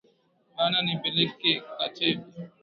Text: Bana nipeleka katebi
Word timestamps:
Bana 0.55 0.77
nipeleka 0.85 1.51
katebi 1.77 2.23